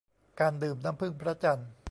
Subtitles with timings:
[0.39, 1.71] การดื่มน้ำผึ้งพระจันทร์